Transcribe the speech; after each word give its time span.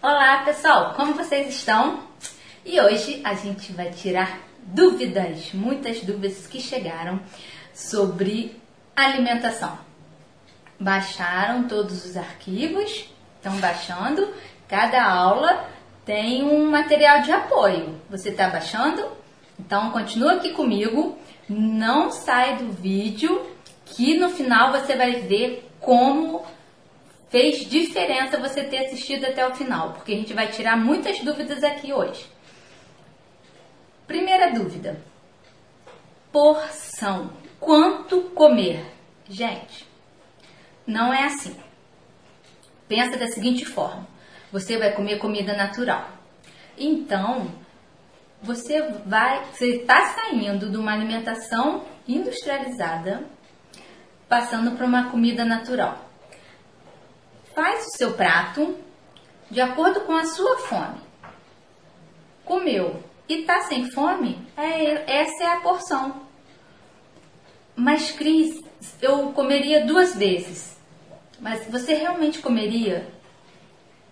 Olá 0.00 0.42
pessoal, 0.44 0.94
como 0.94 1.14
vocês 1.14 1.48
estão? 1.48 2.04
E 2.64 2.80
hoje 2.80 3.20
a 3.24 3.34
gente 3.34 3.72
vai 3.72 3.90
tirar 3.90 4.38
dúvidas, 4.62 5.52
muitas 5.52 6.00
dúvidas 6.02 6.46
que 6.46 6.60
chegaram 6.60 7.18
sobre 7.74 8.56
alimentação. 8.94 9.76
Baixaram 10.78 11.66
todos 11.66 12.04
os 12.04 12.16
arquivos, 12.16 13.12
estão 13.38 13.56
baixando, 13.56 14.32
cada 14.68 15.02
aula 15.04 15.68
tem 16.04 16.44
um 16.44 16.70
material 16.70 17.22
de 17.22 17.32
apoio. 17.32 18.00
Você 18.08 18.28
está 18.28 18.48
baixando? 18.48 19.04
Então 19.58 19.90
continua 19.90 20.34
aqui 20.34 20.52
comigo, 20.52 21.18
não 21.48 22.12
sai 22.12 22.56
do 22.58 22.70
vídeo, 22.70 23.44
que 23.84 24.16
no 24.16 24.30
final 24.30 24.70
você 24.70 24.94
vai 24.94 25.22
ver 25.22 25.68
como 25.80 26.46
fez 27.28 27.68
diferença 27.68 28.38
você 28.38 28.64
ter 28.64 28.86
assistido 28.86 29.24
até 29.26 29.46
o 29.46 29.54
final, 29.54 29.92
porque 29.92 30.12
a 30.12 30.16
gente 30.16 30.32
vai 30.32 30.48
tirar 30.48 30.76
muitas 30.76 31.20
dúvidas 31.20 31.62
aqui 31.62 31.92
hoje. 31.92 32.26
Primeira 34.06 34.52
dúvida: 34.52 35.00
porção. 36.32 37.30
Quanto 37.60 38.22
comer? 38.30 38.84
Gente, 39.28 39.86
não 40.86 41.12
é 41.12 41.24
assim. 41.24 41.56
Pensa 42.86 43.18
da 43.18 43.26
seguinte 43.28 43.64
forma: 43.64 44.06
você 44.50 44.78
vai 44.78 44.92
comer 44.92 45.18
comida 45.18 45.54
natural. 45.54 46.08
Então, 46.78 47.50
você 48.40 48.80
vai, 49.04 49.44
você 49.46 49.80
está 49.80 50.14
saindo 50.14 50.70
de 50.70 50.76
uma 50.76 50.92
alimentação 50.92 51.84
industrializada, 52.06 53.24
passando 54.28 54.76
para 54.76 54.86
uma 54.86 55.10
comida 55.10 55.44
natural. 55.44 56.07
Faz 57.58 57.88
o 57.88 57.96
seu 57.96 58.12
prato 58.12 58.78
de 59.50 59.60
acordo 59.60 60.02
com 60.02 60.12
a 60.12 60.24
sua 60.26 60.58
fome. 60.58 61.00
Comeu 62.44 63.02
e 63.28 63.42
tá 63.42 63.62
sem 63.62 63.90
fome? 63.90 64.40
É, 64.56 65.22
essa 65.22 65.42
é 65.42 65.46
a 65.48 65.60
porção. 65.60 66.22
Mas 67.74 68.12
Cris, 68.12 68.62
eu 69.02 69.32
comeria 69.32 69.84
duas 69.84 70.14
vezes. 70.14 70.78
Mas 71.40 71.66
você 71.66 71.94
realmente 71.94 72.38
comeria 72.38 73.12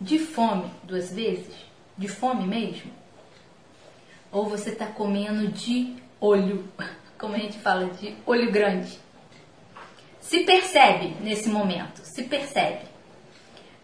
de 0.01 0.19
fome 0.19 0.69
duas 0.83 1.13
vezes? 1.13 1.55
De 1.97 2.09
fome 2.09 2.49
mesmo? 2.49 2.91
Ou 4.33 4.49
você 4.49 4.71
está 4.71 4.87
comendo 4.87 5.47
de 5.53 5.95
olho, 6.21 6.69
como 7.17 7.37
a 7.37 7.39
gente 7.39 7.61
fala, 7.61 7.91
de 7.91 8.17
olho 8.27 8.51
grande? 8.51 8.99
Se 10.19 10.41
percebe 10.41 11.15
nesse 11.21 11.49
momento, 11.49 12.01
se 12.03 12.25
percebe. 12.25 12.96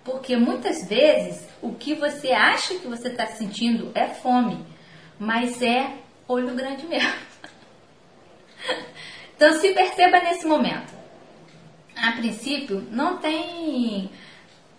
Porque 0.04 0.36
muitas 0.36 0.88
vezes 0.88 1.48
o 1.60 1.72
que 1.74 1.94
você 1.94 2.32
acha 2.32 2.74
que 2.74 2.88
você 2.88 3.08
está 3.08 3.26
sentindo 3.26 3.92
é 3.94 4.08
fome, 4.08 4.64
mas 5.18 5.62
é 5.62 5.94
olho 6.26 6.54
grande 6.54 6.86
mesmo. 6.86 7.12
então 9.36 9.52
se 9.60 9.72
perceba 9.72 10.20
nesse 10.20 10.46
momento. 10.46 10.92
A 11.96 12.12
princípio, 12.12 12.86
não 12.90 13.18
tem. 13.18 14.10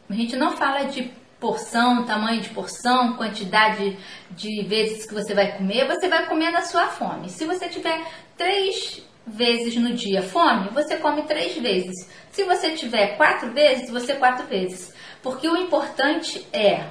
A 0.10 0.14
gente 0.14 0.36
não 0.36 0.58
fala 0.58 0.84
de 0.84 1.12
porção, 1.40 2.06
tamanho 2.06 2.42
de 2.42 2.50
porção, 2.50 3.18
quantidade 3.18 3.98
de 4.32 4.64
vezes 4.64 5.06
que 5.06 5.14
você 5.14 5.34
vai 5.34 5.58
comer, 5.58 5.88
você 5.88 6.08
vai 6.08 6.26
comer 6.28 6.52
na 6.52 6.62
sua 6.62 6.88
fome. 6.88 7.30
Se 7.30 7.46
você 7.46 7.68
tiver 7.70 8.02
três 8.38 9.04
vezes 9.26 9.76
no 9.76 9.94
dia 9.94 10.22
fome, 10.22 10.70
você 10.70 10.98
come 10.98 11.24
três 11.24 11.58
vezes. 11.58 12.10
Se 12.32 12.44
você 12.44 12.72
tiver 12.72 13.18
quatro 13.18 13.52
vezes, 13.52 13.90
você 13.90 14.16
quatro 14.16 14.46
vezes. 14.48 14.94
Porque 15.22 15.48
o 15.48 15.58
importante 15.58 16.46
é 16.52 16.88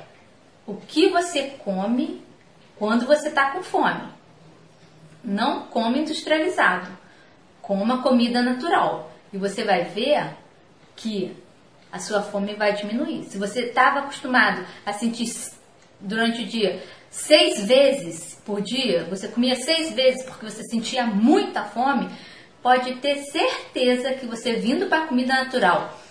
o 0.67 0.77
que 0.77 1.09
você 1.11 1.55
come 1.65 2.23
quando 2.79 3.07
você 3.07 3.29
está 3.29 3.51
com 3.51 3.63
fome. 3.63 4.09
Não 5.23 5.67
come 5.67 6.01
industrializado. 6.01 6.91
Coma 7.61 8.03
comida 8.03 8.43
natural. 8.43 9.13
E 9.33 9.39
você 9.39 9.65
vai 9.65 9.85
ver 9.85 10.35
que 10.97 11.37
a 11.93 11.99
sua 11.99 12.23
fome 12.23 12.55
vai 12.55 12.73
diminuir. 12.73 13.25
Se 13.25 13.39
você 13.39 13.67
estava 13.67 14.01
acostumado 14.01 14.67
a 14.85 14.93
sentir 14.93 15.31
durante 16.01 16.43
o 16.43 16.47
dia 16.47 16.83
seis 17.13 17.65
vezes 17.65 18.41
por 18.45 18.61
dia, 18.61 19.05
você 19.05 19.29
comia 19.29 19.55
seis 19.55 19.93
vezes 19.93 20.25
porque 20.25 20.51
você 20.51 20.65
sentia 20.65 21.05
muita 21.05 21.63
fome, 21.63 22.09
pode 22.61 22.97
ter 22.97 23.19
certeza 23.19 24.15
que 24.15 24.27
você 24.27 24.55
vindo 24.55 24.87
para 24.87 25.05
a 25.05 25.07
comida 25.07 25.35
natural 25.35 26.03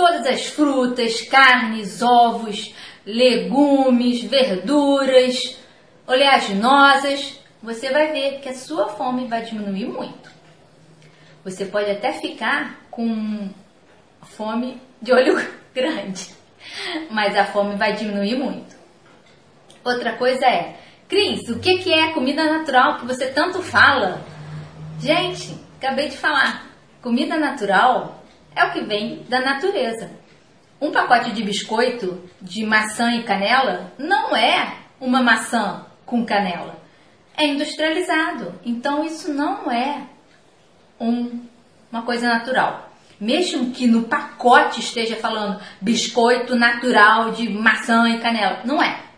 todas 0.00 0.26
as 0.26 0.46
frutas, 0.46 1.20
carnes, 1.22 2.00
ovos, 2.00 2.74
legumes, 3.04 4.22
verduras, 4.22 5.58
oleaginosas, 6.06 7.38
você 7.62 7.90
vai 7.90 8.12
ver 8.12 8.40
que 8.40 8.48
a 8.48 8.54
sua 8.54 8.88
fome 8.88 9.26
vai 9.26 9.42
diminuir 9.42 9.86
muito. 9.86 10.30
Você 11.44 11.66
pode 11.66 11.90
até 11.90 12.12
ficar 12.14 12.86
com 12.90 13.50
fome 14.22 14.80
de 15.02 15.12
olho 15.12 15.36
grande, 15.74 16.30
mas 17.10 17.36
a 17.36 17.44
fome 17.44 17.76
vai 17.76 17.92
diminuir 17.92 18.36
muito. 18.36 18.79
Outra 19.84 20.12
coisa 20.12 20.44
é, 20.44 20.76
Cris, 21.08 21.48
o 21.48 21.58
que 21.58 21.92
é 21.92 22.12
comida 22.12 22.44
natural 22.44 22.98
que 22.98 23.06
você 23.06 23.26
tanto 23.26 23.60
fala? 23.62 24.22
Gente, 25.00 25.56
acabei 25.76 26.08
de 26.08 26.16
falar. 26.16 26.66
Comida 27.02 27.36
natural 27.36 28.22
é 28.54 28.64
o 28.64 28.72
que 28.72 28.82
vem 28.82 29.24
da 29.28 29.40
natureza. 29.40 30.10
Um 30.80 30.92
pacote 30.92 31.32
de 31.32 31.42
biscoito 31.42 32.22
de 32.40 32.64
maçã 32.64 33.12
e 33.12 33.22
canela 33.22 33.92
não 33.98 34.36
é 34.36 34.74
uma 35.00 35.22
maçã 35.22 35.84
com 36.06 36.24
canela. 36.24 36.78
É 37.36 37.46
industrializado. 37.46 38.54
Então 38.64 39.04
isso 39.04 39.32
não 39.32 39.70
é 39.70 40.02
um, 41.00 41.40
uma 41.90 42.02
coisa 42.02 42.28
natural. 42.28 42.90
Mesmo 43.18 43.72
que 43.72 43.86
no 43.86 44.04
pacote 44.04 44.80
esteja 44.80 45.16
falando 45.16 45.60
biscoito 45.80 46.54
natural 46.54 47.32
de 47.32 47.48
maçã 47.48 48.08
e 48.10 48.20
canela. 48.20 48.60
Não 48.64 48.82
é. 48.82 49.09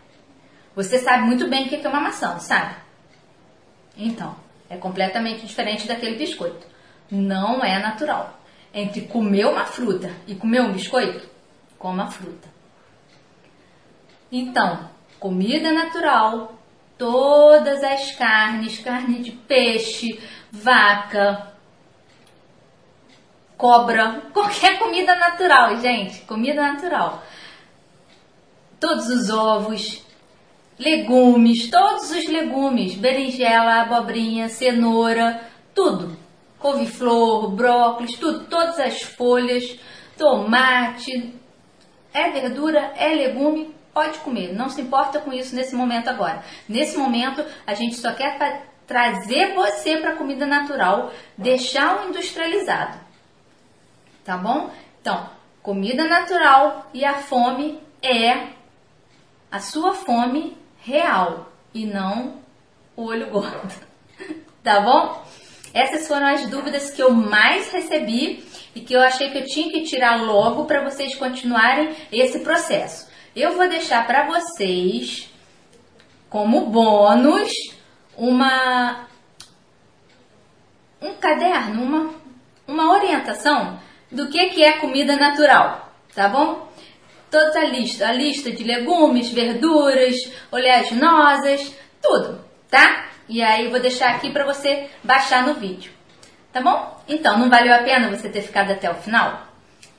Você 0.75 0.99
sabe 0.99 1.25
muito 1.25 1.47
bem 1.47 1.65
o 1.65 1.69
que 1.69 1.75
é 1.75 1.89
uma 1.89 2.01
maçã, 2.01 2.39
sabe? 2.39 2.75
Então, 3.95 4.35
é 4.69 4.77
completamente 4.77 5.45
diferente 5.45 5.87
daquele 5.87 6.17
biscoito. 6.17 6.65
Não 7.11 7.63
é 7.63 7.79
natural 7.79 8.39
entre 8.73 9.01
comer 9.01 9.45
uma 9.45 9.65
fruta 9.65 10.11
e 10.25 10.33
comer 10.33 10.61
um 10.61 10.73
biscoito, 10.73 11.29
coma 11.77 12.05
a 12.05 12.11
fruta. 12.11 12.47
Então, 14.31 14.89
comida 15.19 15.71
natural, 15.71 16.55
todas 16.97 17.83
as 17.83 18.11
carnes, 18.13 18.79
carne 18.79 19.19
de 19.19 19.31
peixe, 19.31 20.19
vaca, 20.51 21.53
cobra, 23.55 24.23
qualquer 24.33 24.79
comida 24.79 25.15
natural, 25.15 25.79
gente, 25.79 26.21
comida 26.21 26.63
natural. 26.63 27.23
Todos 28.79 29.07
os 29.07 29.29
ovos, 29.29 30.02
legumes, 30.83 31.69
todos 31.69 32.11
os 32.11 32.27
legumes, 32.27 32.95
berinjela, 32.95 33.81
abobrinha, 33.81 34.49
cenoura, 34.49 35.41
tudo 35.73 36.23
couve-flor, 36.63 37.51
brócolis, 37.51 38.17
tudo, 38.17 38.45
todas 38.45 38.79
as 38.79 39.01
folhas, 39.01 39.77
tomate, 40.17 41.35
é 42.13 42.29
verdura, 42.29 42.93
é 42.95 43.09
legume, 43.09 43.75
pode 43.93 44.19
comer, 44.19 44.53
não 44.53 44.69
se 44.69 44.79
importa 44.79 45.19
com 45.19 45.33
isso 45.33 45.53
nesse 45.53 45.75
momento 45.75 46.07
agora. 46.07 46.41
Nesse 46.69 46.97
momento, 46.97 47.45
a 47.67 47.73
gente 47.73 47.95
só 47.95 48.13
quer 48.13 48.65
trazer 48.87 49.53
você 49.53 49.97
para 49.97 50.13
a 50.13 50.15
comida 50.15 50.45
natural, 50.45 51.11
deixar 51.37 52.01
o 52.01 52.07
industrializado. 52.07 52.97
Tá 54.23 54.37
bom? 54.37 54.71
Então, 55.01 55.29
comida 55.61 56.07
natural 56.07 56.89
e 56.93 57.03
a 57.03 57.15
fome 57.15 57.77
é 58.01 58.53
a 59.51 59.59
sua 59.59 59.93
fome 59.93 60.57
real 60.83 61.51
e 61.73 61.85
não 61.85 62.35
o 62.95 63.05
olho 63.05 63.29
gordo. 63.29 63.93
Tá 64.63 64.79
bom? 64.79 65.21
Essas 65.73 66.07
foram 66.07 66.25
as 66.25 66.49
dúvidas 66.49 66.89
que 66.89 67.03
eu 67.03 67.11
mais 67.11 67.69
recebi 67.69 68.47
e 68.73 68.79
que 68.79 68.93
eu 68.93 69.01
achei 69.01 69.29
que 69.29 69.39
eu 69.39 69.45
tinha 69.45 69.69
que 69.69 69.83
tirar 69.83 70.21
logo 70.21 70.63
para 70.63 70.89
vocês 70.89 71.15
continuarem 71.15 71.93
esse 72.09 72.39
processo. 72.39 73.09
Eu 73.35 73.57
vou 73.57 73.67
deixar 73.67 74.07
para 74.07 74.25
vocês 74.25 75.29
como 76.29 76.67
bônus 76.67 77.51
uma 78.15 79.05
um 81.01 81.13
caderno, 81.15 81.83
uma, 81.83 82.13
uma 82.65 82.93
orientação 82.93 83.77
do 84.09 84.29
que, 84.29 84.45
que 84.51 84.63
é 84.63 84.79
comida 84.79 85.17
natural, 85.17 85.91
tá 86.15 86.29
bom? 86.29 86.71
Toda 87.33 87.61
a 87.61 87.65
lista, 87.65 88.07
a 88.07 88.11
lista 88.13 88.51
de 88.51 88.63
legumes, 88.63 89.31
verduras, 89.31 90.15
oleaginosas, 90.51 91.73
tudo, 91.99 92.45
tá? 92.69 93.07
E 93.27 93.41
aí 93.41 93.69
vou 93.69 93.79
deixar 93.79 94.11
aqui 94.11 94.29
para 94.29 94.45
você 94.45 94.87
baixar 95.03 95.47
no 95.47 95.55
vídeo. 95.55 95.91
Tá 96.51 96.61
bom? 96.61 97.03
Então, 97.09 97.39
não 97.39 97.49
valeu 97.49 97.73
a 97.73 97.79
pena 97.79 98.15
você 98.15 98.29
ter 98.29 98.43
ficado 98.43 98.71
até 98.71 98.87
o 98.91 98.93
final? 98.93 99.47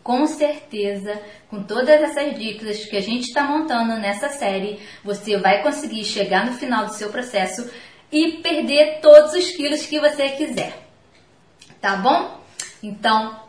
com 0.05 0.27
certeza, 0.27 1.19
com 1.49 1.63
todas 1.63 2.03
essas 2.03 2.39
dicas 2.39 2.85
que 2.85 2.95
a 2.95 3.01
gente 3.01 3.25
está 3.25 3.43
montando 3.43 3.97
nessa 3.97 4.29
série, 4.29 4.79
você 5.03 5.39
vai 5.39 5.63
conseguir 5.63 6.05
chegar 6.05 6.45
no 6.45 6.53
final 6.53 6.85
do 6.85 6.93
seu 6.93 7.09
processo 7.09 7.71
e 8.13 8.33
perder 8.43 9.01
todos 9.01 9.33
os 9.33 9.51
quilos 9.53 9.87
que 9.87 9.99
você 9.99 10.29
quiser. 10.29 10.75
Tá 11.81 11.97
bom? 11.97 12.39
Então, 12.83 13.44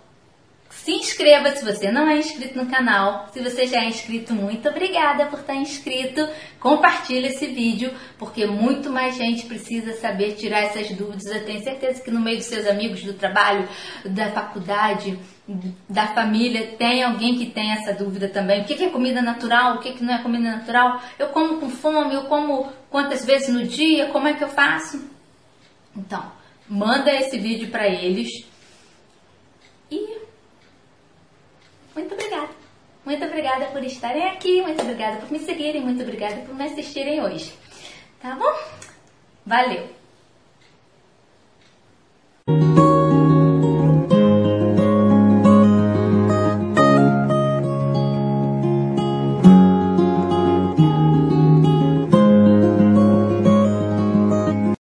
se 0.86 0.92
inscreva 0.92 1.50
se 1.50 1.66
você 1.66 1.92
não 1.92 2.08
é 2.08 2.16
inscrito 2.20 2.56
no 2.56 2.70
canal. 2.70 3.28
Se 3.34 3.42
você 3.42 3.66
já 3.66 3.82
é 3.82 3.90
inscrito, 3.90 4.36
muito 4.36 4.70
obrigada 4.70 5.26
por 5.26 5.40
estar 5.40 5.56
inscrito. 5.56 6.30
Compartilhe 6.60 7.30
esse 7.30 7.48
vídeo, 7.48 7.92
porque 8.20 8.46
muito 8.46 8.92
mais 8.92 9.18
gente 9.18 9.48
precisa 9.48 9.94
saber 9.94 10.36
tirar 10.36 10.60
essas 10.60 10.88
dúvidas. 10.92 11.26
Eu 11.26 11.44
tenho 11.44 11.64
certeza 11.64 12.04
que 12.04 12.12
no 12.12 12.20
meio 12.22 12.38
dos 12.38 12.46
seus 12.46 12.68
amigos 12.68 13.02
do 13.02 13.14
trabalho, 13.14 13.68
da 14.06 14.30
faculdade, 14.30 15.18
da 15.90 16.06
família, 16.06 16.76
tem 16.78 17.02
alguém 17.02 17.36
que 17.36 17.48
tem 17.48 17.72
essa 17.72 17.92
dúvida 17.92 18.30
também. 18.30 18.62
O 18.62 18.66
que 18.66 18.84
é 18.84 18.90
comida 18.92 19.24
natural? 19.24 19.78
O 19.78 19.80
que 19.80 20.04
não 20.04 20.14
é 20.14 20.22
comida 20.22 20.58
natural? 20.58 21.02
Eu 21.18 21.30
como 21.30 21.60
com 21.60 21.68
fome? 21.72 22.14
Eu 22.14 22.26
como 22.26 22.72
quantas 22.92 23.26
vezes 23.26 23.50
no 23.50 23.64
dia? 23.66 24.10
Como 24.10 24.28
é 24.28 24.36
que 24.36 24.44
eu 24.44 24.50
faço? 24.50 25.04
Então, 25.98 26.32
manda 26.70 27.12
esse 27.12 27.40
vídeo 27.40 27.70
para 27.70 27.88
eles. 27.88 28.30
E 29.90 30.26
muito 31.96 32.14
obrigada. 32.14 32.50
Muito 33.06 33.24
obrigada 33.24 33.68
por 33.68 33.84
estarem 33.84 34.30
aqui, 34.30 34.62
muito 34.62 34.82
obrigada 34.82 35.18
por 35.18 35.32
me 35.32 35.40
seguirem, 35.40 35.82
muito 35.82 36.02
obrigada 36.02 36.38
por 36.38 36.56
me 36.56 36.66
assistirem 36.66 37.22
hoje. 37.22 37.54
Tá 38.20 38.36
bom? 38.36 38.52
Valeu! 39.46 40.05